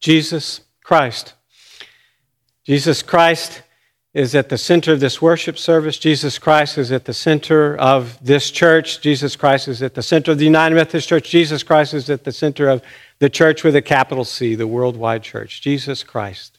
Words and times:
Jesus 0.00 0.62
Christ. 0.82 1.34
Jesus 2.64 3.02
Christ 3.02 3.62
is 4.12 4.34
at 4.34 4.48
the 4.48 4.58
center 4.58 4.92
of 4.92 5.00
this 5.00 5.22
worship 5.22 5.56
service. 5.56 5.96
Jesus 5.96 6.38
Christ 6.38 6.78
is 6.78 6.90
at 6.90 7.04
the 7.04 7.14
center 7.14 7.76
of 7.76 8.18
this 8.24 8.50
church. 8.50 9.00
Jesus 9.00 9.36
Christ 9.36 9.68
is 9.68 9.82
at 9.82 9.94
the 9.94 10.02
center 10.02 10.32
of 10.32 10.38
the 10.38 10.44
United 10.44 10.74
Methodist 10.74 11.08
Church. 11.08 11.30
Jesus 11.30 11.62
Christ 11.62 11.94
is 11.94 12.10
at 12.10 12.24
the 12.24 12.32
center 12.32 12.68
of 12.68 12.82
the 13.20 13.30
church 13.30 13.62
with 13.62 13.76
a 13.76 13.82
capital 13.82 14.24
C, 14.24 14.56
the 14.56 14.66
worldwide 14.66 15.22
church. 15.22 15.60
Jesus 15.62 16.02
Christ. 16.02 16.58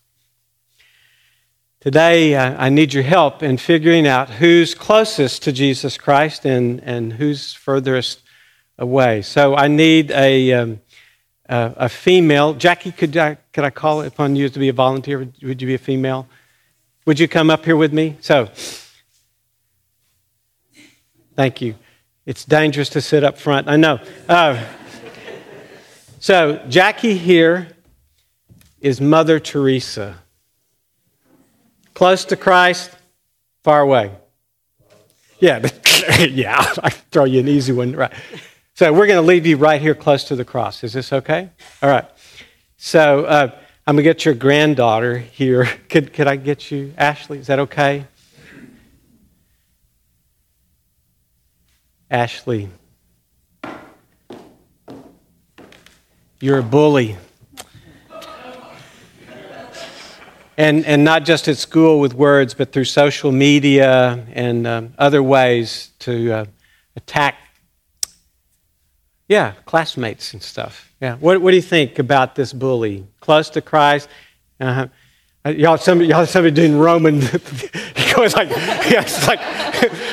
Today, 1.82 2.36
uh, 2.36 2.56
I 2.58 2.70
need 2.70 2.94
your 2.94 3.04
help 3.04 3.42
in 3.42 3.58
figuring 3.58 4.08
out 4.08 4.30
who's 4.30 4.76
closest 4.76 5.44
to 5.44 5.52
Jesus 5.52 5.98
Christ 5.98 6.46
and, 6.46 6.80
and 6.84 7.14
who's 7.14 7.54
furthest 7.54 8.22
away. 8.78 9.24
So 9.24 9.56
I 9.56 9.68
need 9.68 10.12
a, 10.12 10.54
um, 10.54 10.80
a, 11.52 11.90
female. 11.90 12.54
Jackie, 12.54 12.92
could 12.92 13.16
I, 13.18 13.36
could 13.52 13.64
I 13.64 13.70
call 13.70 14.02
upon 14.04 14.36
you 14.36 14.50
to 14.50 14.60
be 14.60 14.70
a 14.70 14.74
volunteer? 14.74 15.20
Would, 15.20 15.34
would 15.44 15.62
you 15.62 15.68
be 15.68 15.76
a 15.76 15.80
female? 15.80 16.28
Would 17.06 17.20
you 17.20 17.28
come 17.28 17.50
up 17.50 17.66
here 17.66 17.76
with 17.76 17.92
me? 17.92 18.18
So, 18.22 18.50
thank 21.36 21.62
you. 21.62 21.76
It's 22.26 22.46
dangerous 22.46 22.90
to 22.90 23.02
sit 23.02 23.24
up 23.24 23.38
front. 23.38 23.68
I 23.68 23.76
know. 23.76 24.00
Uh, 24.30 24.64
so, 26.20 26.64
Jackie 26.70 27.18
here 27.18 27.68
is 28.80 29.02
Mother 29.02 29.40
Teresa. 29.40 30.20
Close 31.94 32.24
to 32.26 32.38
Christ, 32.38 32.92
far 33.64 33.82
away. 33.82 34.12
Yeah, 35.40 35.68
yeah, 36.20 36.74
I 36.84 36.92
throw 36.92 37.26
you 37.26 37.42
an 37.42 37.48
easy 37.48 37.74
one. 37.74 37.94
Right. 37.94 38.14
So 38.82 38.92
we're 38.92 39.06
going 39.06 39.22
to 39.22 39.28
leave 39.28 39.46
you 39.46 39.58
right 39.58 39.80
here 39.80 39.94
close 39.94 40.24
to 40.24 40.36
the 40.36 40.44
cross. 40.44 40.84
Is 40.84 40.94
this 40.94 41.14
okay? 41.14 41.52
All 41.84 41.90
right. 41.92 42.06
So 42.78 43.26
uh, 43.26 43.52
I'm 43.86 43.96
going 43.96 43.98
to 43.98 44.10
get 44.10 44.26
your 44.26 44.34
granddaughter 44.34 45.20
here. 45.20 45.66
Could, 45.90 46.14
could 46.14 46.26
I 46.26 46.36
get 46.36 46.72
you, 46.72 46.92
Ashley? 46.98 47.38
Is 47.38 47.46
that 47.46 47.60
okay? 47.60 48.08
Ashley, 52.10 52.70
you're 56.40 56.58
a 56.58 56.64
bully. 56.64 57.18
and, 60.58 60.84
and 60.88 61.04
not 61.04 61.24
just 61.24 61.48
at 61.48 61.58
school 61.58 62.00
with 62.00 62.16
words, 62.16 62.56
but 62.56 62.72
through 62.72 62.86
social 62.86 63.32
media 63.32 64.26
and 64.34 64.66
um, 64.66 64.96
other 64.98 65.22
ways 65.22 65.92
to 66.00 66.32
uh, 66.32 66.46
attack, 66.96 67.36
yeah, 69.32 69.54
classmates 69.66 70.34
and 70.34 70.44
stuff. 70.44 70.94
Yeah. 71.00 71.16
What, 71.16 71.42
what 71.42 71.52
do 71.52 71.56
you 71.56 71.62
think 71.62 72.00
about 72.00 72.36
this 72.36 72.52
bully? 72.52 73.08
Close 73.22 73.50
to 73.52 73.62
Christ? 73.62 74.10
Uh-huh. 74.60 74.88
Uh, 75.46 75.50
y'all, 75.52 75.78
somebody, 75.78 76.10
y'all, 76.10 76.26
somebody 76.26 76.54
doing 76.54 76.78
Roman. 76.78 77.22
goes 78.14 78.36
like, 78.36 78.50
yeah, 78.90 79.04
it's 79.04 79.26
like, 79.26 79.40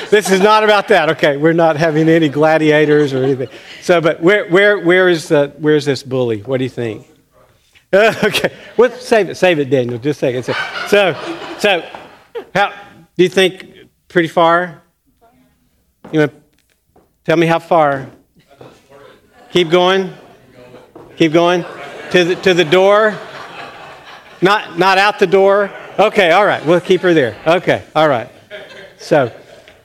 this 0.09 0.31
is 0.31 0.39
not 0.39 0.63
about 0.63 0.87
that. 0.87 1.09
Okay, 1.09 1.35
we're 1.35 1.51
not 1.51 1.75
having 1.75 2.07
any 2.07 2.29
gladiators 2.29 3.11
or 3.11 3.21
anything. 3.21 3.49
So, 3.81 3.99
but 3.99 4.21
where, 4.21 4.47
where, 4.47 4.79
where 4.79 5.09
is 5.09 5.27
the, 5.27 5.53
where's 5.57 5.83
this 5.83 6.01
bully? 6.01 6.39
What 6.43 6.59
do 6.59 6.63
you 6.63 6.69
think? 6.69 7.05
okay, 7.93 8.53
well, 8.77 8.89
save 8.91 9.31
it, 9.31 9.35
save 9.35 9.59
it, 9.59 9.69
Daniel. 9.69 9.99
Just 9.99 10.23
a 10.23 10.43
second. 10.43 10.55
So, 10.87 11.13
so, 11.59 11.85
how 12.55 12.69
do 13.17 13.23
you 13.23 13.29
think? 13.29 13.65
Pretty 14.07 14.29
far. 14.29 14.81
You 16.11 16.21
want 16.21 16.31
to 16.31 17.01
tell 17.25 17.37
me 17.37 17.47
how 17.47 17.59
far? 17.59 18.09
Keep 19.51 19.71
going. 19.71 20.13
Keep 21.17 21.33
going 21.33 21.65
to 22.11 22.23
the 22.23 22.35
to 22.35 22.53
the 22.53 22.65
door. 22.65 23.17
Not 24.41 24.77
not 24.77 24.97
out 24.97 25.17
the 25.17 25.27
door. 25.27 25.71
Okay, 25.97 26.31
all 26.31 26.45
right. 26.45 26.63
We'll 26.65 26.79
keep 26.79 27.01
her 27.01 27.13
there. 27.13 27.35
Okay, 27.45 27.83
all 27.95 28.07
right. 28.07 28.29
So, 28.99 29.35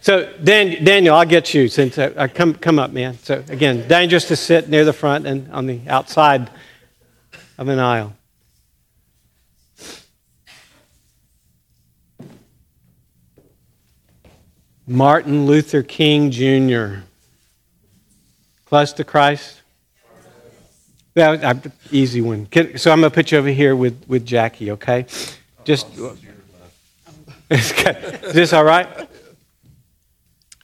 so 0.01 0.33
Dan, 0.42 0.85
Daniel, 0.85 1.17
I'll 1.17 1.24
get 1.24 1.55
you 1.55 1.69
since 1.69 1.98
I, 1.98 2.13
I 2.17 2.29
come 2.29 2.55
come 2.55 2.79
up, 2.79 2.92
man. 2.92 3.19
So 3.19 3.42
again, 3.48 3.89
dangerous 3.89 4.29
to 4.29 4.36
sit 4.36 4.69
near 4.69 4.85
the 4.85 4.92
front 4.92 5.27
and 5.27 5.51
on 5.51 5.67
the 5.67 5.80
outside 5.89 6.51
of 7.57 7.69
an 7.69 7.79
aisle. 7.79 8.14
Martin 14.86 15.47
Luther 15.47 15.83
King 15.83 16.30
Jr. 16.30 17.05
Close 18.74 18.92
to 18.95 19.05
Christ? 19.05 19.62
That 21.14 21.62
was 21.64 21.73
easy 21.92 22.20
one. 22.20 22.48
So 22.77 22.90
I'm 22.90 22.98
going 22.98 23.08
to 23.08 23.14
put 23.14 23.30
you 23.30 23.39
over 23.39 23.51
here 23.51 23.77
with, 23.77 24.02
with 24.08 24.27
Jackie, 24.27 24.73
okay? 24.73 25.07
Just. 25.62 25.86
Is 27.51 27.73
this 28.33 28.52
all 28.52 28.64
right? 28.64 29.08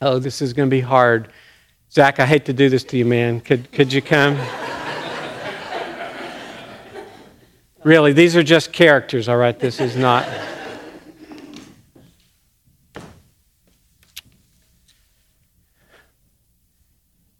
Oh, 0.01 0.19
this 0.19 0.41
is 0.41 0.51
going 0.51 0.67
to 0.67 0.69
be 0.69 0.81
hard. 0.81 1.31
Zach, 1.89 2.19
I 2.19 2.25
hate 2.25 2.43
to 2.47 2.53
do 2.53 2.67
this 2.67 2.83
to 2.83 2.97
you, 2.97 3.05
man. 3.05 3.39
Could, 3.39 3.71
could 3.71 3.93
you 3.93 4.01
come? 4.01 4.37
Really, 7.85 8.11
these 8.11 8.35
are 8.35 8.43
just 8.43 8.73
characters, 8.73 9.29
all 9.29 9.37
right? 9.37 9.57
This 9.57 9.79
is 9.79 9.95
not. 9.95 10.27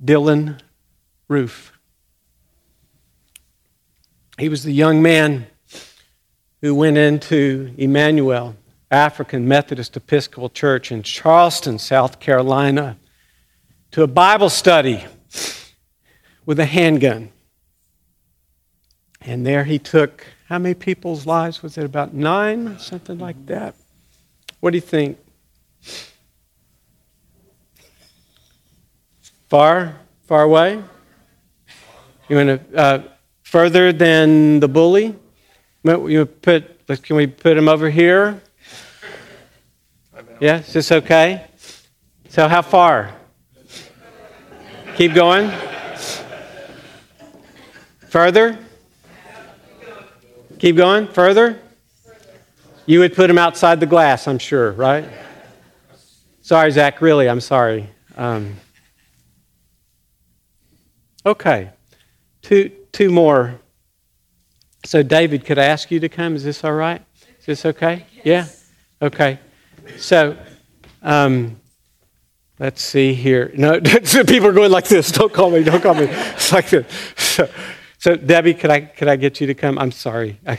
Dylann 0.03 0.59
Roof. 1.27 1.73
He 4.37 4.49
was 4.49 4.63
the 4.63 4.71
young 4.71 5.01
man 5.01 5.47
who 6.61 6.73
went 6.73 6.97
into 6.97 7.73
Emanuel 7.77 8.55
African 8.89 9.47
Methodist 9.47 9.95
Episcopal 9.95 10.49
Church 10.49 10.91
in 10.91 11.03
Charleston, 11.03 11.79
South 11.79 12.19
Carolina, 12.19 12.97
to 13.91 14.03
a 14.03 14.07
Bible 14.07 14.49
study 14.49 15.05
with 16.45 16.59
a 16.59 16.65
handgun. 16.65 17.31
And 19.21 19.45
there 19.45 19.63
he 19.63 19.79
took 19.79 20.25
how 20.47 20.59
many 20.59 20.73
people's 20.73 21.25
lives? 21.25 21.61
Was 21.61 21.77
it 21.77 21.85
about 21.85 22.13
nine? 22.13 22.79
Something 22.79 23.19
like 23.19 23.45
that. 23.45 23.75
What 24.59 24.71
do 24.71 24.77
you 24.77 24.81
think? 24.81 25.17
Far? 29.51 29.97
Far 30.27 30.43
away? 30.43 30.81
You 32.29 32.35
want 32.37 32.71
to 32.71 32.77
uh, 32.77 33.03
further 33.43 33.91
than 33.91 34.61
the 34.61 34.69
bully? 34.69 35.13
You 35.83 36.25
put? 36.25 36.87
Can 36.87 37.17
we 37.17 37.27
put 37.27 37.57
him 37.57 37.67
over 37.67 37.89
here? 37.89 38.41
Yeah, 40.39 40.59
is 40.59 40.71
this 40.71 40.89
okay? 40.93 41.47
So 42.29 42.47
how 42.47 42.61
far? 42.61 43.13
Keep 44.95 45.15
going. 45.15 45.51
Further? 48.07 48.57
Keep 50.59 50.77
going. 50.77 51.07
Further? 51.09 51.59
You 52.85 52.99
would 52.99 53.13
put 53.13 53.29
him 53.29 53.37
outside 53.37 53.81
the 53.81 53.85
glass, 53.85 54.29
I'm 54.29 54.39
sure, 54.39 54.71
right? 54.71 55.03
Sorry, 56.41 56.71
Zach, 56.71 57.01
really, 57.01 57.27
I'm 57.27 57.41
sorry. 57.41 57.89
Um, 58.15 58.55
okay. 61.25 61.71
Two, 62.41 62.71
two 62.91 63.09
more. 63.09 63.59
So, 64.85 65.03
David, 65.03 65.45
could 65.45 65.59
I 65.59 65.65
ask 65.65 65.91
you 65.91 65.99
to 65.99 66.09
come? 66.09 66.35
Is 66.35 66.43
this 66.43 66.63
all 66.63 66.73
right? 66.73 67.03
Is 67.39 67.45
this 67.45 67.65
okay? 67.65 68.05
Yeah? 68.23 68.47
Okay. 69.01 69.39
So, 69.97 70.37
um, 71.01 71.59
let's 72.59 72.81
see 72.81 73.13
here. 73.13 73.51
No, 73.55 73.79
people 73.81 74.47
are 74.47 74.53
going 74.53 74.71
like 74.71 74.87
this. 74.87 75.11
Don't 75.11 75.31
call 75.31 75.51
me. 75.51 75.63
Don't 75.63 75.81
call 75.81 75.93
me. 75.93 76.05
It's 76.05 76.51
like 76.51 76.69
this. 76.69 76.85
So, 77.15 77.49
so, 77.99 78.15
Debbie, 78.15 78.55
could 78.55 78.71
I, 78.71 78.81
could 78.81 79.07
I 79.07 79.15
get 79.15 79.39
you 79.39 79.47
to 79.47 79.53
come? 79.53 79.77
I'm 79.77 79.91
sorry. 79.91 80.39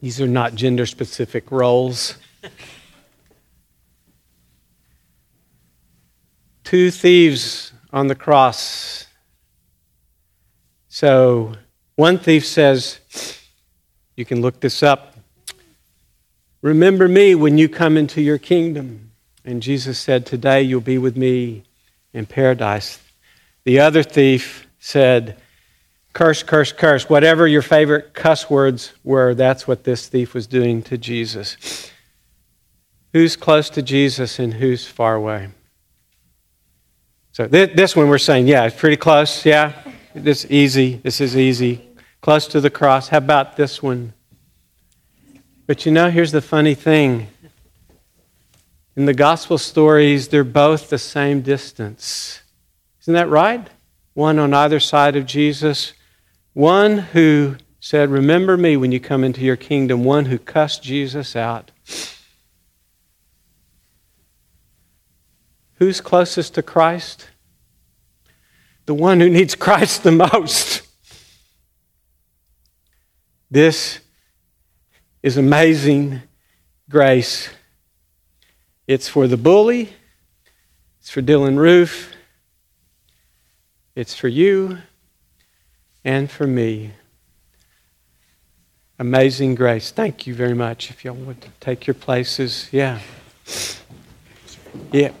These 0.00 0.20
are 0.20 0.26
not 0.26 0.54
gender 0.54 0.84
specific 0.86 1.50
roles. 1.50 2.16
Two 6.70 6.92
thieves 6.92 7.72
on 7.92 8.06
the 8.06 8.14
cross. 8.14 9.08
So, 10.88 11.54
one 11.96 12.16
thief 12.16 12.46
says, 12.46 13.00
You 14.14 14.24
can 14.24 14.40
look 14.40 14.60
this 14.60 14.80
up. 14.80 15.16
Remember 16.62 17.08
me 17.08 17.34
when 17.34 17.58
you 17.58 17.68
come 17.68 17.96
into 17.96 18.22
your 18.22 18.38
kingdom. 18.38 19.10
And 19.44 19.60
Jesus 19.60 19.98
said, 19.98 20.24
Today 20.24 20.62
you'll 20.62 20.80
be 20.80 20.96
with 20.96 21.16
me 21.16 21.64
in 22.12 22.24
paradise. 22.24 23.00
The 23.64 23.80
other 23.80 24.04
thief 24.04 24.68
said, 24.78 25.38
Curse, 26.12 26.44
curse, 26.44 26.70
curse. 26.70 27.08
Whatever 27.10 27.48
your 27.48 27.62
favorite 27.62 28.14
cuss 28.14 28.48
words 28.48 28.92
were, 29.02 29.34
that's 29.34 29.66
what 29.66 29.82
this 29.82 30.06
thief 30.06 30.34
was 30.34 30.46
doing 30.46 30.82
to 30.82 30.96
Jesus. 30.96 31.90
Who's 33.12 33.34
close 33.34 33.70
to 33.70 33.82
Jesus 33.82 34.38
and 34.38 34.54
who's 34.54 34.86
far 34.86 35.16
away? 35.16 35.48
So 37.40 37.48
th- 37.48 37.74
this 37.74 37.96
one 37.96 38.10
we're 38.10 38.18
saying, 38.18 38.48
yeah, 38.48 38.64
it's 38.64 38.76
pretty 38.76 38.98
close. 38.98 39.46
Yeah, 39.46 39.72
this 40.14 40.46
easy. 40.50 40.96
This 40.96 41.22
is 41.22 41.34
easy. 41.34 41.88
Close 42.20 42.46
to 42.48 42.60
the 42.60 42.68
cross. 42.68 43.08
How 43.08 43.16
about 43.16 43.56
this 43.56 43.82
one? 43.82 44.12
But 45.66 45.86
you 45.86 45.90
know, 45.90 46.10
here's 46.10 46.32
the 46.32 46.42
funny 46.42 46.74
thing. 46.74 47.28
In 48.94 49.06
the 49.06 49.14
gospel 49.14 49.56
stories, 49.56 50.28
they're 50.28 50.44
both 50.44 50.90
the 50.90 50.98
same 50.98 51.40
distance. 51.40 52.42
Isn't 53.00 53.14
that 53.14 53.30
right? 53.30 53.70
One 54.12 54.38
on 54.38 54.52
either 54.52 54.78
side 54.78 55.16
of 55.16 55.24
Jesus. 55.24 55.94
One 56.52 56.98
who 56.98 57.56
said, 57.80 58.10
Remember 58.10 58.58
me 58.58 58.76
when 58.76 58.92
you 58.92 59.00
come 59.00 59.24
into 59.24 59.40
your 59.40 59.56
kingdom. 59.56 60.04
One 60.04 60.26
who 60.26 60.38
cussed 60.38 60.82
Jesus 60.82 61.34
out. 61.34 61.70
Who's 65.80 66.02
closest 66.02 66.54
to 66.54 66.62
Christ? 66.62 67.28
The 68.84 68.94
one 68.94 69.18
who 69.18 69.30
needs 69.30 69.54
Christ 69.54 70.02
the 70.02 70.12
most. 70.12 70.82
This 73.50 74.00
is 75.22 75.38
amazing 75.38 76.22
grace. 76.88 77.48
It's 78.86 79.08
for 79.08 79.26
the 79.26 79.38
bully, 79.38 79.92
it's 81.00 81.10
for 81.10 81.22
Dylann 81.22 81.56
Roof, 81.56 82.12
it's 83.94 84.14
for 84.14 84.28
you, 84.28 84.78
and 86.04 86.30
for 86.30 86.46
me. 86.46 86.92
Amazing 88.98 89.54
grace. 89.54 89.90
Thank 89.90 90.26
you 90.26 90.34
very 90.34 90.54
much. 90.54 90.90
If 90.90 91.06
y'all 91.06 91.14
would 91.14 91.46
take 91.58 91.86
your 91.86 91.94
places. 91.94 92.68
Yeah. 92.70 93.00
Yeah. 94.92 95.12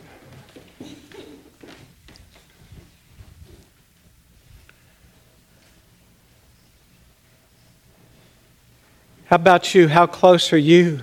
How 9.30 9.36
about 9.36 9.76
you? 9.76 9.86
How 9.86 10.08
close 10.08 10.52
are 10.52 10.58
you 10.58 11.02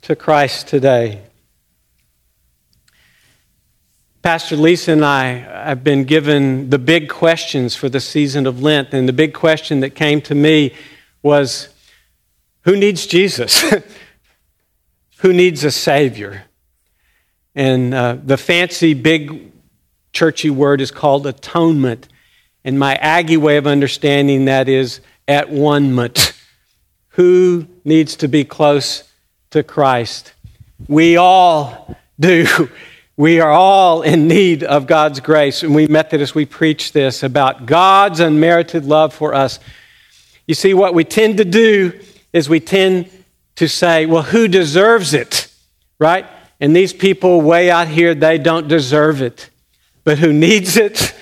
to 0.00 0.16
Christ 0.16 0.68
today? 0.68 1.20
Pastor 4.22 4.56
Lisa 4.56 4.92
and 4.92 5.04
I 5.04 5.24
have 5.34 5.84
been 5.84 6.04
given 6.04 6.70
the 6.70 6.78
big 6.78 7.10
questions 7.10 7.76
for 7.76 7.90
the 7.90 8.00
season 8.00 8.46
of 8.46 8.62
Lent, 8.62 8.94
and 8.94 9.06
the 9.06 9.12
big 9.12 9.34
question 9.34 9.80
that 9.80 9.90
came 9.90 10.22
to 10.22 10.34
me 10.34 10.74
was 11.22 11.68
who 12.62 12.74
needs 12.74 13.06
Jesus? 13.06 13.62
who 15.18 15.34
needs 15.34 15.64
a 15.64 15.70
Savior? 15.70 16.44
And 17.54 17.92
uh, 17.92 18.16
the 18.24 18.38
fancy, 18.38 18.94
big, 18.94 19.52
churchy 20.14 20.48
word 20.48 20.80
is 20.80 20.90
called 20.90 21.26
atonement. 21.26 22.08
And 22.64 22.78
my 22.78 22.94
Aggie 22.94 23.36
way 23.36 23.58
of 23.58 23.66
understanding 23.66 24.46
that 24.46 24.70
is 24.70 25.02
at 25.28 25.50
one 25.50 25.94
ment 25.94 26.31
who 27.12 27.66
needs 27.84 28.16
to 28.16 28.28
be 28.28 28.44
close 28.44 29.10
to 29.50 29.62
Christ? 29.62 30.32
We 30.88 31.16
all 31.16 31.96
do. 32.18 32.46
We 33.16 33.40
are 33.40 33.50
all 33.50 34.02
in 34.02 34.26
need 34.26 34.64
of 34.64 34.86
God's 34.86 35.20
grace. 35.20 35.62
And 35.62 35.74
we 35.74 35.86
Methodists, 35.86 36.34
we 36.34 36.46
preach 36.46 36.92
this 36.92 37.22
about 37.22 37.66
God's 37.66 38.20
unmerited 38.20 38.84
love 38.84 39.14
for 39.14 39.34
us. 39.34 39.58
You 40.46 40.54
see, 40.54 40.74
what 40.74 40.94
we 40.94 41.04
tend 41.04 41.36
to 41.38 41.44
do 41.44 41.98
is 42.32 42.48
we 42.48 42.60
tend 42.60 43.10
to 43.56 43.68
say, 43.68 44.06
well, 44.06 44.22
who 44.22 44.48
deserves 44.48 45.14
it? 45.14 45.52
Right? 45.98 46.26
And 46.60 46.74
these 46.74 46.92
people 46.92 47.42
way 47.42 47.70
out 47.70 47.88
here, 47.88 48.14
they 48.14 48.38
don't 48.38 48.68
deserve 48.68 49.20
it. 49.20 49.50
But 50.04 50.18
who 50.18 50.32
needs 50.32 50.76
it? 50.76 51.14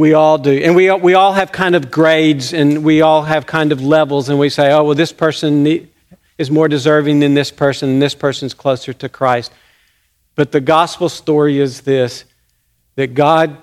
We 0.00 0.14
all 0.14 0.38
do. 0.38 0.50
And 0.50 0.74
we, 0.74 0.90
we 0.90 1.12
all 1.12 1.34
have 1.34 1.52
kind 1.52 1.76
of 1.76 1.90
grades 1.90 2.54
and 2.54 2.82
we 2.82 3.02
all 3.02 3.20
have 3.22 3.44
kind 3.44 3.70
of 3.70 3.82
levels, 3.82 4.30
and 4.30 4.38
we 4.38 4.48
say, 4.48 4.72
oh, 4.72 4.82
well, 4.82 4.94
this 4.94 5.12
person 5.12 5.90
is 6.38 6.50
more 6.50 6.68
deserving 6.68 7.20
than 7.20 7.34
this 7.34 7.50
person, 7.50 7.90
and 7.90 8.00
this 8.00 8.14
person's 8.14 8.54
closer 8.54 8.94
to 8.94 9.10
Christ. 9.10 9.52
But 10.36 10.52
the 10.52 10.60
gospel 10.60 11.10
story 11.10 11.60
is 11.60 11.82
this 11.82 12.24
that 12.96 13.12
God 13.12 13.58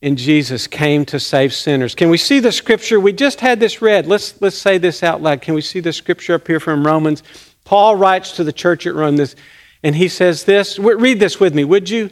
and 0.00 0.16
Jesus 0.16 0.68
came 0.68 1.04
to 1.06 1.18
save 1.18 1.52
sinners. 1.52 1.96
Can 1.96 2.10
we 2.10 2.16
see 2.16 2.38
the 2.38 2.52
scripture? 2.52 3.00
We 3.00 3.12
just 3.12 3.40
had 3.40 3.58
this 3.58 3.82
read. 3.82 4.06
Let's, 4.06 4.40
let's 4.40 4.58
say 4.58 4.78
this 4.78 5.02
out 5.02 5.20
loud. 5.20 5.42
Can 5.42 5.54
we 5.54 5.62
see 5.62 5.80
the 5.80 5.92
scripture 5.92 6.34
up 6.34 6.46
here 6.46 6.60
from 6.60 6.86
Romans? 6.86 7.24
Paul 7.64 7.96
writes 7.96 8.36
to 8.36 8.44
the 8.44 8.52
church 8.52 8.86
at 8.86 8.94
Rome 8.94 9.16
this, 9.16 9.34
and 9.82 9.96
he 9.96 10.08
says 10.08 10.44
this. 10.44 10.78
Read 10.78 11.18
this 11.18 11.40
with 11.40 11.56
me, 11.56 11.64
would 11.64 11.90
you? 11.90 12.10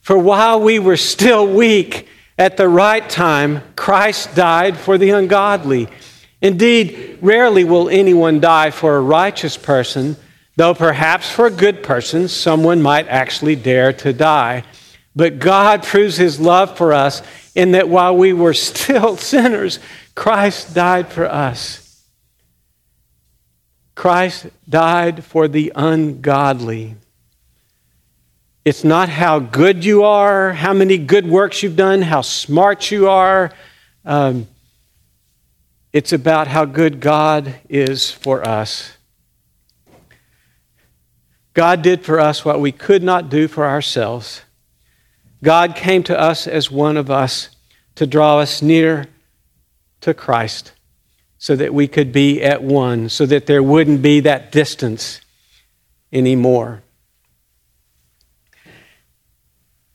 For 0.00 0.18
while 0.18 0.60
we 0.60 0.80
were 0.80 0.96
still 0.96 1.46
weak, 1.46 2.08
at 2.38 2.56
the 2.56 2.68
right 2.68 3.08
time, 3.08 3.62
Christ 3.76 4.34
died 4.34 4.76
for 4.76 4.98
the 4.98 5.10
ungodly. 5.10 5.88
Indeed, 6.40 7.18
rarely 7.20 7.64
will 7.64 7.88
anyone 7.88 8.40
die 8.40 8.70
for 8.70 8.96
a 8.96 9.00
righteous 9.00 9.56
person, 9.56 10.16
though 10.56 10.74
perhaps 10.74 11.30
for 11.30 11.46
a 11.46 11.50
good 11.50 11.82
person, 11.82 12.28
someone 12.28 12.82
might 12.82 13.06
actually 13.08 13.56
dare 13.56 13.92
to 13.92 14.12
die. 14.12 14.64
But 15.14 15.38
God 15.38 15.82
proves 15.82 16.16
his 16.16 16.40
love 16.40 16.76
for 16.76 16.92
us 16.92 17.22
in 17.54 17.72
that 17.72 17.88
while 17.88 18.16
we 18.16 18.32
were 18.32 18.54
still 18.70 19.16
sinners, 19.16 19.78
Christ 20.14 20.74
died 20.74 21.08
for 21.08 21.26
us. 21.26 21.82
Christ 23.94 24.46
died 24.68 25.22
for 25.22 25.48
the 25.48 25.72
ungodly. 25.74 26.96
It's 28.64 28.84
not 28.84 29.08
how 29.08 29.40
good 29.40 29.84
you 29.84 30.04
are, 30.04 30.52
how 30.52 30.72
many 30.72 30.96
good 30.96 31.26
works 31.26 31.62
you've 31.62 31.74
done, 31.74 32.00
how 32.02 32.20
smart 32.20 32.92
you 32.92 33.08
are. 33.08 33.50
Um, 34.04 34.46
it's 35.92 36.12
about 36.12 36.46
how 36.46 36.64
good 36.64 37.00
God 37.00 37.56
is 37.68 38.10
for 38.10 38.46
us. 38.46 38.96
God 41.54 41.82
did 41.82 42.04
for 42.04 42.20
us 42.20 42.44
what 42.44 42.60
we 42.60 42.70
could 42.70 43.02
not 43.02 43.28
do 43.28 43.48
for 43.48 43.66
ourselves. 43.66 44.42
God 45.42 45.74
came 45.74 46.04
to 46.04 46.18
us 46.18 46.46
as 46.46 46.70
one 46.70 46.96
of 46.96 47.10
us 47.10 47.50
to 47.96 48.06
draw 48.06 48.38
us 48.38 48.62
near 48.62 49.08
to 50.02 50.14
Christ 50.14 50.72
so 51.36 51.56
that 51.56 51.74
we 51.74 51.88
could 51.88 52.12
be 52.12 52.40
at 52.40 52.62
one, 52.62 53.08
so 53.08 53.26
that 53.26 53.46
there 53.46 53.62
wouldn't 53.62 54.02
be 54.02 54.20
that 54.20 54.52
distance 54.52 55.20
anymore. 56.12 56.82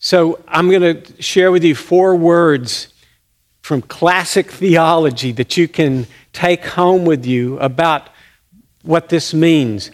So 0.07 0.39
I'm 0.48 0.69
going 0.69 1.04
to 1.04 1.21
share 1.21 1.51
with 1.51 1.65
you 1.65 1.75
four 1.75 2.15
words 2.15 2.94
from 3.59 3.81
classic 3.81 4.50
theology 4.50 5.34
that 5.34 5.58
you 5.58 5.67
can 5.67 6.08
take 6.32 6.63
home 6.63 7.03
with 7.03 7.25
you 7.25 7.60
about 7.60 8.08
what 8.84 9.10
this 9.10 9.34
means. 9.34 9.91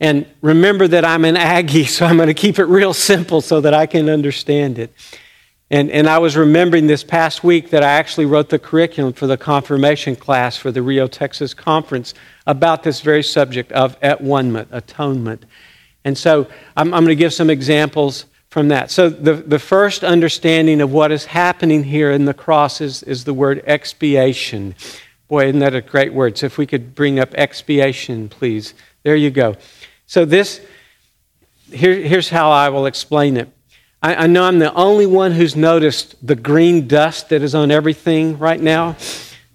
And 0.00 0.26
remember 0.40 0.88
that 0.88 1.04
I'm 1.04 1.24
an 1.24 1.36
Aggie, 1.36 1.84
so 1.84 2.04
I'm 2.04 2.16
going 2.16 2.26
to 2.26 2.34
keep 2.34 2.58
it 2.58 2.64
real 2.64 2.92
simple 2.92 3.40
so 3.40 3.60
that 3.60 3.72
I 3.72 3.86
can 3.86 4.08
understand 4.08 4.76
it. 4.80 4.92
And, 5.70 5.88
and 5.88 6.08
I 6.08 6.18
was 6.18 6.36
remembering 6.36 6.88
this 6.88 7.04
past 7.04 7.44
week 7.44 7.70
that 7.70 7.84
I 7.84 7.92
actually 7.92 8.26
wrote 8.26 8.48
the 8.48 8.58
curriculum 8.58 9.12
for 9.12 9.28
the 9.28 9.36
confirmation 9.36 10.16
class 10.16 10.56
for 10.56 10.72
the 10.72 10.82
Rio, 10.82 11.06
Texas 11.06 11.54
conference 11.54 12.12
about 12.48 12.82
this 12.82 13.02
very 13.02 13.22
subject 13.22 13.70
of 13.70 13.96
at 14.02 14.20
one 14.20 14.66
atonement. 14.72 15.46
And 16.04 16.18
so 16.18 16.48
I'm, 16.76 16.92
I'm 16.92 17.04
going 17.04 17.16
to 17.16 17.22
give 17.22 17.32
some 17.32 17.50
examples 17.50 18.26
from 18.54 18.68
that. 18.68 18.88
So, 18.88 19.08
the, 19.08 19.34
the 19.34 19.58
first 19.58 20.04
understanding 20.04 20.80
of 20.80 20.92
what 20.92 21.10
is 21.10 21.24
happening 21.24 21.82
here 21.82 22.12
in 22.12 22.24
the 22.24 22.32
cross 22.32 22.80
is, 22.80 23.02
is 23.02 23.24
the 23.24 23.34
word 23.34 23.64
expiation. 23.66 24.76
Boy, 25.26 25.46
isn't 25.46 25.58
that 25.58 25.74
a 25.74 25.80
great 25.80 26.14
word? 26.14 26.38
So, 26.38 26.46
if 26.46 26.56
we 26.56 26.64
could 26.64 26.94
bring 26.94 27.18
up 27.18 27.34
expiation, 27.34 28.28
please. 28.28 28.74
There 29.02 29.16
you 29.16 29.32
go. 29.32 29.56
So, 30.06 30.24
this, 30.24 30.64
here, 31.72 31.96
here's 31.96 32.28
how 32.28 32.52
I 32.52 32.68
will 32.68 32.86
explain 32.86 33.36
it. 33.36 33.50
I, 34.00 34.14
I 34.14 34.26
know 34.28 34.44
I'm 34.44 34.60
the 34.60 34.72
only 34.74 35.06
one 35.06 35.32
who's 35.32 35.56
noticed 35.56 36.24
the 36.24 36.36
green 36.36 36.86
dust 36.86 37.30
that 37.30 37.42
is 37.42 37.56
on 37.56 37.72
everything 37.72 38.38
right 38.38 38.60
now. 38.60 38.94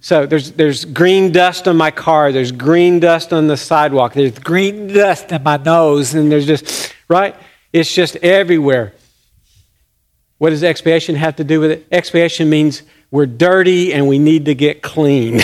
So 0.01 0.25
there's, 0.25 0.51
there's 0.51 0.83
green 0.83 1.31
dust 1.31 1.69
on 1.69 1.77
my 1.77 1.91
car. 1.91 2.33
There's 2.33 2.51
green 2.51 2.99
dust 2.99 3.31
on 3.31 3.47
the 3.47 3.55
sidewalk. 3.55 4.13
There's 4.13 4.37
green 4.39 4.87
dust 4.87 5.31
in 5.31 5.41
my 5.43 5.55
nose. 5.55 6.15
And 6.15 6.29
there's 6.29 6.47
just, 6.47 6.93
right? 7.07 7.33
It's 7.71 7.93
just 7.93 8.15
everywhere. 8.17 8.93
What 10.39 10.51
does 10.51 10.63
expiation 10.63 11.15
have 11.15 11.35
to 11.35 11.43
do 11.43 11.59
with 11.59 11.71
it? 11.71 11.87
Expiation 11.91 12.49
means 12.49 12.81
we're 13.11 13.25
dirty 13.25 13.93
and 13.93 14.07
we 14.07 14.19
need 14.19 14.45
to 14.45 14.55
get 14.55 14.81
clean. 14.81 15.41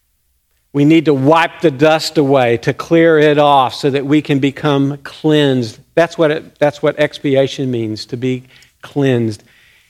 we 0.72 0.84
need 0.84 1.04
to 1.04 1.14
wipe 1.14 1.60
the 1.60 1.70
dust 1.70 2.18
away 2.18 2.56
to 2.58 2.72
clear 2.72 3.18
it 3.18 3.38
off 3.38 3.74
so 3.74 3.90
that 3.90 4.06
we 4.06 4.22
can 4.22 4.38
become 4.38 4.96
cleansed. 4.98 5.78
That's 5.94 6.16
what, 6.16 6.30
it, 6.30 6.58
that's 6.58 6.82
what 6.82 6.98
expiation 6.98 7.70
means, 7.70 8.06
to 8.06 8.16
be 8.16 8.44
cleansed. 8.80 9.44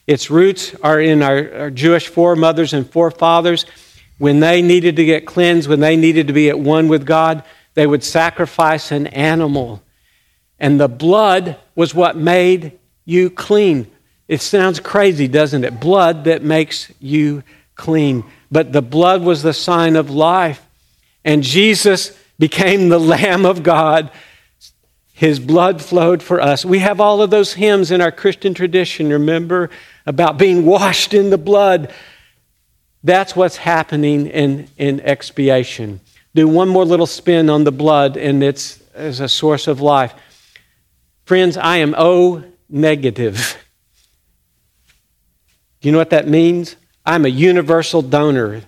Its 0.07 0.31
roots 0.31 0.75
are 0.83 1.01
in 1.01 1.23
our, 1.23 1.55
our 1.55 1.71
Jewish 1.71 2.09
foremothers 2.09 2.75
and 2.75 2.91
forefathers. 2.91 3.67
When 4.19 4.41
they 4.41 4.63
needed 4.63 4.97
to 4.97 5.05
get 5.05 5.27
cleansed, 5.27 5.69
when 5.69 5.81
they 5.81 5.97
needed 5.97 6.27
to 6.27 6.33
be 6.33 6.49
at 6.49 6.59
one 6.59 6.89
with 6.89 7.07
God, 7.07 7.45
they 7.75 7.87
would 7.87 8.03
sacrifice 8.03 8.91
an 8.91 9.07
animal 9.07 9.84
and 10.65 10.81
the 10.81 10.89
blood 10.89 11.59
was 11.75 11.95
what 11.95 12.17
made 12.17 12.73
you 13.05 13.29
clean. 13.29 13.87
It 14.29 14.41
sounds 14.41 14.81
crazy, 14.81 15.29
doesn't 15.29 15.63
it? 15.63 15.79
Blood 15.79 16.25
that 16.25 16.43
makes 16.43 16.91
you 17.01 17.43
clean. 17.75 18.25
But 18.51 18.73
the 18.73 18.81
blood 18.81 19.21
was 19.21 19.43
the 19.43 19.53
sign 19.53 19.95
of 19.95 20.09
life. 20.09 20.67
And 21.23 21.43
Jesus 21.43 22.19
became 22.39 22.89
the 22.89 22.99
Lamb 23.15 23.45
of 23.45 23.63
God. 23.63 24.11
His 25.13 25.39
blood 25.39 25.83
flowed 25.83 26.23
for 26.23 26.41
us. 26.41 26.65
We 26.65 26.79
have 26.79 26.99
all 26.99 27.21
of 27.21 27.29
those 27.29 27.53
hymns 27.53 27.91
in 27.91 28.01
our 28.01 28.11
Christian 28.11 28.55
tradition, 28.55 29.11
remember, 29.11 29.69
about 30.07 30.39
being 30.39 30.65
washed 30.65 31.13
in 31.13 31.29
the 31.29 31.37
blood. 31.37 31.93
That's 33.03 33.37
what's 33.37 33.59
happening 33.59 34.29
in, 34.29 34.69
in 34.79 35.01
expiation. 35.01 36.01
Do 36.35 36.49
one 36.49 36.71
more 36.71 36.87
little 36.87 37.05
spin 37.05 37.51
on 37.51 37.65
the 37.65 37.71
blood, 37.71 38.17
and 38.17 38.43
it's 38.43 38.83
as 38.95 39.21
a 39.21 39.29
source 39.29 39.67
of 39.67 39.83
life. 39.83 40.15
Friends, 41.25 41.57
I 41.57 41.79
am 41.79 41.95
O 41.97 42.45
negative. 42.69 43.57
Do 45.81 45.89
you 45.89 45.93
know 45.93 45.99
what 45.99 46.11
that 46.11 46.29
means? 46.29 46.77
I'm 47.07 47.25
a 47.25 47.29
universal 47.29 48.03
donor. 48.03 48.63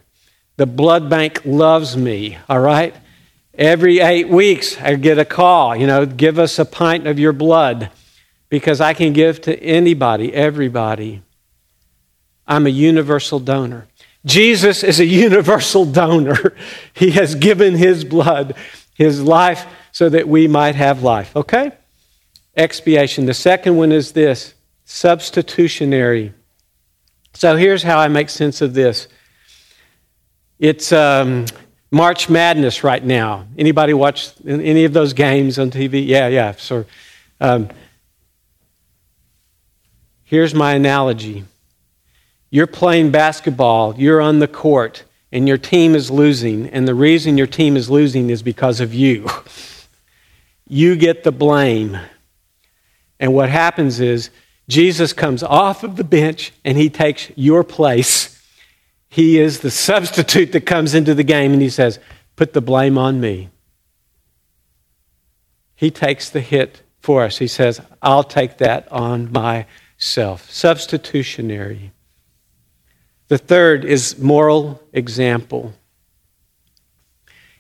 The 0.56 0.66
blood 0.66 1.10
bank 1.10 1.42
loves 1.44 1.96
me, 1.96 2.38
all 2.48 2.60
right? 2.60 2.94
Every 3.54 4.00
eight 4.00 4.28
weeks, 4.28 4.80
I 4.80 4.94
get 4.94 5.18
a 5.18 5.24
call, 5.24 5.76
you 5.76 5.86
know, 5.86 6.06
give 6.06 6.38
us 6.38 6.58
a 6.58 6.64
pint 6.64 7.06
of 7.06 7.18
your 7.18 7.32
blood 7.32 7.90
because 8.48 8.80
I 8.80 8.94
can 8.94 9.12
give 9.12 9.40
to 9.42 9.58
anybody, 9.62 10.32
everybody. 10.32 11.22
I'm 12.46 12.66
a 12.66 12.70
universal 12.70 13.38
donor. 13.38 13.86
Jesus 14.24 14.82
is 14.82 15.00
a 15.00 15.04
universal 15.26 15.84
donor. 15.84 16.54
He 16.94 17.10
has 17.12 17.34
given 17.34 17.74
his 17.74 18.04
blood, 18.04 18.54
his 18.94 19.20
life, 19.20 19.66
so 19.92 20.08
that 20.08 20.28
we 20.28 20.48
might 20.48 20.74
have 20.74 21.02
life. 21.02 21.34
Okay? 21.36 21.72
Expiation. 22.56 23.26
The 23.26 23.34
second 23.34 23.76
one 23.76 23.92
is 23.92 24.12
this 24.12 24.54
substitutionary. 24.84 26.32
So 27.34 27.56
here's 27.56 27.82
how 27.82 27.98
I 27.98 28.08
make 28.08 28.30
sense 28.30 28.62
of 28.62 28.72
this. 28.72 29.08
It's 30.58 30.90
um, 30.90 31.44
March 31.90 32.30
Madness 32.30 32.82
right 32.82 33.04
now. 33.04 33.46
Anybody 33.58 33.92
watch 33.92 34.32
any 34.46 34.84
of 34.84 34.94
those 34.94 35.12
games 35.12 35.58
on 35.58 35.70
TV? 35.70 36.06
Yeah, 36.06 36.28
yeah. 36.28 36.52
So 36.52 36.86
um, 37.40 37.68
here's 40.24 40.54
my 40.54 40.72
analogy. 40.72 41.44
You're 42.48 42.66
playing 42.66 43.10
basketball, 43.10 43.94
you're 43.98 44.20
on 44.20 44.38
the 44.38 44.48
court, 44.48 45.04
and 45.30 45.46
your 45.46 45.58
team 45.58 45.94
is 45.94 46.10
losing, 46.10 46.68
and 46.70 46.88
the 46.88 46.94
reason 46.94 47.36
your 47.36 47.46
team 47.46 47.76
is 47.76 47.90
losing 47.90 48.30
is 48.30 48.42
because 48.42 48.80
of 48.80 48.94
you. 48.94 49.26
you 50.68 50.96
get 50.96 51.24
the 51.24 51.32
blame. 51.32 51.98
And 53.18 53.34
what 53.34 53.48
happens 53.48 54.00
is 54.00 54.30
Jesus 54.68 55.12
comes 55.12 55.42
off 55.42 55.84
of 55.84 55.96
the 55.96 56.04
bench 56.04 56.52
and 56.64 56.76
he 56.76 56.90
takes 56.90 57.30
your 57.36 57.64
place. 57.64 58.42
He 59.08 59.38
is 59.38 59.60
the 59.60 59.70
substitute 59.70 60.52
that 60.52 60.66
comes 60.66 60.94
into 60.94 61.14
the 61.14 61.24
game 61.24 61.52
and 61.52 61.62
he 61.62 61.70
says, 61.70 61.98
Put 62.34 62.52
the 62.52 62.60
blame 62.60 62.98
on 62.98 63.20
me. 63.20 63.48
He 65.74 65.90
takes 65.90 66.28
the 66.28 66.40
hit 66.40 66.82
for 67.00 67.22
us. 67.22 67.38
He 67.38 67.46
says, 67.46 67.80
I'll 68.02 68.24
take 68.24 68.58
that 68.58 68.90
on 68.92 69.32
myself. 69.32 70.50
Substitutionary. 70.50 71.92
The 73.28 73.38
third 73.38 73.84
is 73.84 74.18
moral 74.18 74.82
example. 74.92 75.74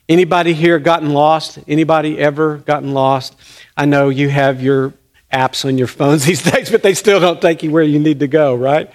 Anybody 0.08 0.52
here 0.52 0.78
gotten 0.78 1.10
lost? 1.10 1.58
Anybody 1.66 2.18
ever 2.18 2.58
gotten 2.58 2.92
lost? 2.92 3.34
I 3.76 3.86
know 3.86 4.08
you 4.08 4.28
have 4.28 4.62
your 4.62 4.94
apps 5.36 5.64
on 5.64 5.76
your 5.78 5.86
phones 5.86 6.24
these 6.26 6.42
days, 6.42 6.70
but 6.70 6.82
they 6.82 6.94
still 6.94 7.20
don't 7.20 7.40
take 7.40 7.62
you 7.62 7.70
where 7.70 7.82
you 7.82 7.98
need 7.98 8.20
to 8.20 8.28
go, 8.28 8.54
right? 8.54 8.90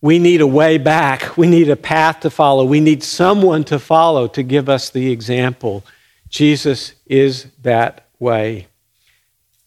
We 0.00 0.18
need 0.18 0.40
a 0.40 0.46
way 0.46 0.78
back. 0.78 1.36
We 1.36 1.46
need 1.46 1.68
a 1.68 1.76
path 1.76 2.20
to 2.20 2.30
follow. 2.30 2.64
We 2.64 2.80
need 2.80 3.02
someone 3.02 3.64
to 3.64 3.78
follow 3.78 4.28
to 4.28 4.42
give 4.42 4.68
us 4.68 4.90
the 4.90 5.10
example. 5.10 5.84
Jesus 6.28 6.94
is 7.06 7.46
that 7.62 8.06
way. 8.18 8.68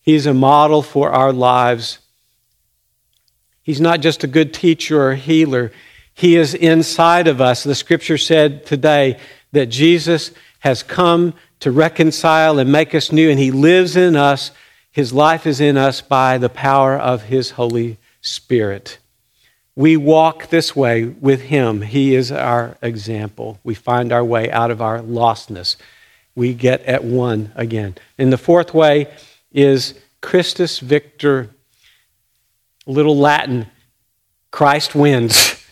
He's 0.02 0.26
a 0.26 0.34
model 0.34 0.82
for 0.82 1.12
our 1.12 1.34
lives. 1.34 2.00
He's 3.62 3.82
not 3.82 4.02
just 4.02 4.24
a 4.24 4.28
good 4.28 4.54
teacher 4.54 5.02
or 5.10 5.16
healer, 5.16 5.72
He 6.14 6.36
is 6.36 6.54
inside 6.54 7.28
of 7.28 7.40
us. 7.40 7.64
The 7.64 7.76
scripture 7.76 8.18
said 8.18 8.66
today 8.66 9.20
that 9.52 9.68
Jesus 9.68 10.32
has 10.60 10.84
come 10.84 11.34
to 11.60 11.72
reconcile 11.72 12.60
and 12.60 12.72
make 12.72 12.96
us 12.96 13.12
new, 13.12 13.30
and 13.30 13.40
He 13.40 13.52
lives 13.52 13.96
in 13.96 14.16
us. 14.16 14.52
His 14.92 15.14
life 15.14 15.46
is 15.46 15.60
in 15.60 15.78
us 15.78 16.02
by 16.02 16.38
the 16.38 16.50
power 16.50 16.98
of 16.98 17.24
His 17.24 17.52
Holy 17.52 17.98
Spirit. 18.22 18.98
We 19.76 19.96
walk 19.98 20.48
this 20.48 20.76
way 20.76 21.06
with 21.06 21.44
Him. 21.44 21.82
He 21.82 22.16
is 22.16 22.32
our 22.32 22.78
example. 22.82 23.60
We 23.64 23.76
find 23.76 24.12
our 24.12 24.24
way 24.24 24.52
out 24.52 24.72
of 24.72 24.82
our 24.82 25.00
lostness. 25.00 25.76
We 26.36 26.54
get 26.54 26.82
at 26.84 27.04
one 27.04 27.52
again. 27.56 27.96
And 28.18 28.32
the 28.32 28.38
fourth 28.38 28.74
way 28.74 29.14
is 29.52 29.94
Christus 30.22 30.80
Victor, 30.80 31.50
little 32.86 33.18
Latin, 33.18 33.68
Christ 34.52 34.96
wins. 34.96 35.56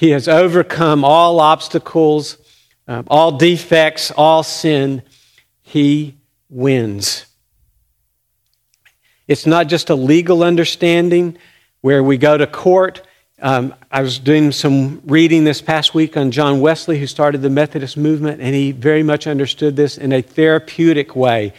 He 0.00 0.12
has 0.12 0.28
overcome 0.28 1.04
all 1.04 1.40
obstacles 1.40 2.38
um, 2.90 3.04
all 3.06 3.38
defects, 3.38 4.10
all 4.10 4.42
sin, 4.42 5.02
he 5.62 6.16
wins. 6.48 7.24
It's 9.28 9.46
not 9.46 9.68
just 9.68 9.90
a 9.90 9.94
legal 9.94 10.42
understanding 10.42 11.38
where 11.82 12.02
we 12.02 12.18
go 12.18 12.36
to 12.36 12.48
court. 12.48 13.02
Um, 13.40 13.76
I 13.92 14.02
was 14.02 14.18
doing 14.18 14.50
some 14.50 15.02
reading 15.06 15.44
this 15.44 15.62
past 15.62 15.94
week 15.94 16.16
on 16.16 16.32
John 16.32 16.60
Wesley, 16.60 16.98
who 16.98 17.06
started 17.06 17.42
the 17.42 17.48
Methodist 17.48 17.96
movement, 17.96 18.40
and 18.40 18.56
he 18.56 18.72
very 18.72 19.04
much 19.04 19.28
understood 19.28 19.76
this 19.76 19.96
in 19.96 20.10
a 20.12 20.20
therapeutic 20.20 21.14
way 21.14 21.52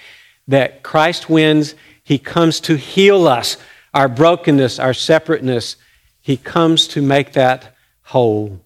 that 0.50 0.84
Christ 0.84 1.30
wins. 1.30 1.76
He 2.04 2.18
comes 2.18 2.60
to 2.60 2.76
heal 2.76 3.26
us, 3.26 3.56
our 3.94 4.10
brokenness, 4.10 4.80
our 4.80 4.94
separateness. 4.94 5.78
He 6.20 6.36
comes 6.36 6.90
to 6.90 7.02
make 7.02 7.32
that 7.34 7.74
whole 8.02 8.60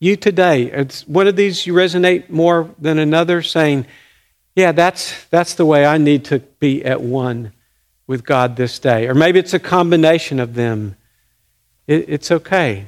you 0.00 0.16
today, 0.16 0.70
it's 0.70 1.06
one 1.08 1.26
of 1.26 1.36
these 1.36 1.66
you 1.66 1.74
resonate 1.74 2.30
more 2.30 2.70
than 2.78 2.98
another, 2.98 3.42
saying, 3.42 3.86
Yeah, 4.54 4.72
that's, 4.72 5.24
that's 5.26 5.54
the 5.54 5.66
way 5.66 5.84
I 5.84 5.98
need 5.98 6.24
to 6.26 6.38
be 6.38 6.84
at 6.84 7.00
one 7.00 7.52
with 8.06 8.24
God 8.24 8.56
this 8.56 8.78
day. 8.78 9.08
Or 9.08 9.14
maybe 9.14 9.38
it's 9.38 9.54
a 9.54 9.58
combination 9.58 10.38
of 10.40 10.54
them. 10.54 10.96
It, 11.86 12.08
it's 12.08 12.30
okay. 12.30 12.86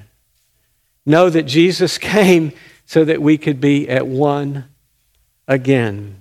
Know 1.05 1.31
that 1.31 1.45
Jesus 1.45 1.99
came 2.17 2.53
so 2.87 3.05
that 3.05 3.23
we 3.23 3.39
could 3.39 3.61
be 3.61 3.89
at 3.89 4.07
one 4.07 4.67
again. 5.49 6.17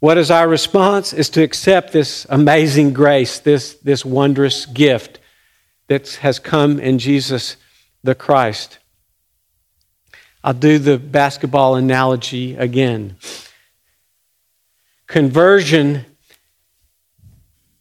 What 0.00 0.18
is 0.18 0.30
our 0.30 0.48
response? 0.48 1.12
Is 1.12 1.30
to 1.30 1.42
accept 1.42 1.92
this 1.92 2.26
amazing 2.30 2.92
grace, 2.92 3.40
this, 3.40 3.74
this 3.74 4.04
wondrous 4.04 4.66
gift 4.66 5.18
that 5.88 6.08
has 6.16 6.38
come 6.38 6.78
in 6.78 6.98
Jesus 6.98 7.56
the 8.04 8.14
Christ. 8.14 8.78
I'll 10.42 10.54
do 10.54 10.78
the 10.78 10.98
basketball 10.98 11.74
analogy 11.74 12.56
again. 12.56 13.16
Conversion 15.06 16.04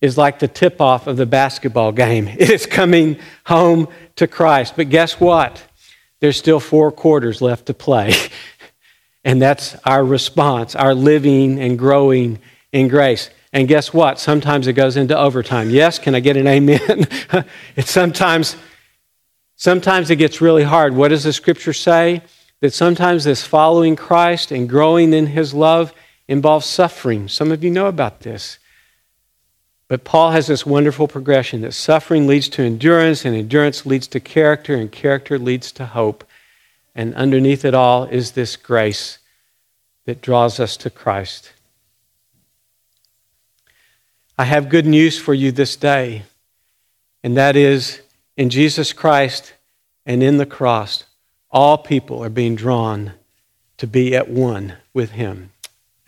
is 0.02 0.18
like 0.18 0.40
the 0.40 0.48
tip 0.48 0.80
off 0.82 1.08
of 1.08 1.18
the 1.18 1.26
basketball 1.26 1.92
game. 1.92 2.28
It 2.38 2.50
is 2.50 2.66
coming 2.66 3.20
home 3.46 3.88
to 4.16 4.28
Christ. 4.28 4.76
But 4.76 4.90
guess 4.90 5.20
what? 5.20 5.64
There's 6.20 6.38
still 6.38 6.60
four 6.60 6.92
quarters 6.92 7.42
left 7.42 7.68
to 7.68 7.74
play. 7.74 8.14
And 9.28 9.42
that's 9.42 9.76
our 9.84 10.06
response, 10.06 10.74
our 10.74 10.96
living 10.96 11.60
and 11.60 11.78
growing 11.78 12.40
in 12.72 12.88
grace. 12.88 13.30
And 13.52 13.68
guess 13.68 13.94
what? 13.94 14.20
Sometimes 14.20 14.68
it 14.68 14.74
goes 14.74 14.96
into 14.96 15.18
overtime. 15.18 15.70
Yes, 15.70 16.00
can 16.00 16.16
I 16.16 16.22
get 16.22 16.38
an 16.38 16.48
amen? 16.48 16.80
it's 17.76 17.92
sometimes 17.92 18.56
sometimes 19.58 20.10
it 20.12 20.16
gets 20.16 20.40
really 20.40 20.64
hard. 20.64 20.96
What 20.96 21.10
does 21.10 21.26
the 21.26 21.34
scripture 21.34 21.74
say? 21.74 22.22
That 22.62 22.74
sometimes 22.74 23.24
this 23.24 23.46
following 23.46 23.96
Christ 23.96 24.52
and 24.52 24.68
growing 24.68 25.14
in 25.14 25.28
his 25.28 25.54
love 25.54 25.94
involves 26.28 26.66
suffering. 26.66 27.28
Some 27.28 27.52
of 27.52 27.64
you 27.64 27.70
know 27.70 27.88
about 27.88 28.22
this. 28.22 28.58
But 29.88 30.04
Paul 30.04 30.32
has 30.32 30.48
this 30.48 30.66
wonderful 30.66 31.08
progression 31.08 31.62
that 31.62 31.74
suffering 31.74 32.28
leads 32.28 32.50
to 32.50 32.64
endurance, 32.64 33.24
and 33.24 33.36
endurance 33.36 33.86
leads 33.86 34.08
to 34.08 34.20
character, 34.20 34.76
and 34.76 34.92
character 34.92 35.40
leads 35.40 35.72
to 35.74 35.86
hope. 35.86 36.26
And 36.94 37.16
underneath 37.16 37.64
it 37.64 37.74
all 37.74 38.04
is 38.06 38.32
this 38.32 38.58
grace 38.58 39.20
that 40.06 40.22
draws 40.22 40.60
us 40.60 40.76
to 40.78 40.90
Christ. 40.90 41.54
I 44.38 44.46
have 44.46 44.70
good 44.70 44.86
news 44.86 45.18
for 45.18 45.34
you 45.34 45.52
this 45.52 45.76
day, 45.76 46.24
and 47.24 47.38
that 47.38 47.56
is 47.56 48.02
in 48.36 48.50
Jesus 48.50 48.94
Christ 48.94 49.54
and 50.06 50.22
in 50.22 50.38
the 50.38 50.46
cross, 50.46 51.06
all 51.52 51.78
people 51.78 52.24
are 52.24 52.30
being 52.30 52.56
drawn 52.56 53.14
to 53.78 53.88
be 53.88 54.16
at 54.16 54.30
one 54.30 54.74
with 54.94 55.12
Him. 55.12 55.52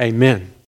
Amen. 0.02 0.54